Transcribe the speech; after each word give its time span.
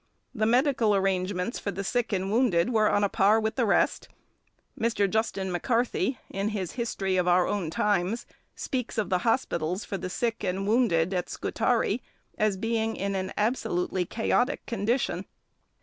The 0.33 0.47
medical 0.47 0.95
arrangements 0.95 1.59
for 1.59 1.69
the 1.69 1.83
sick 1.83 2.11
and 2.11 2.31
wounded 2.31 2.71
were 2.71 2.89
on 2.89 3.03
a 3.03 3.07
par 3.07 3.39
with 3.39 3.55
the 3.55 3.67
rest. 3.67 4.07
Mr. 4.75 5.07
Justin 5.07 5.51
M'Carthy, 5.51 6.17
in 6.31 6.49
his 6.49 6.71
History 6.71 7.17
of 7.17 7.27
Our 7.27 7.45
Own 7.47 7.69
Times, 7.69 8.25
speaks 8.55 8.97
of 8.97 9.11
the 9.11 9.19
hospitals 9.19 9.85
for 9.85 9.99
the 9.99 10.09
sick 10.09 10.43
and 10.43 10.67
wounded 10.67 11.13
at 11.13 11.29
Scutari 11.29 12.01
as 12.35 12.57
being 12.57 12.95
in 12.95 13.13
an 13.13 13.31
absolutely 13.37 14.03
chaotic 14.05 14.65
condition. 14.65 15.25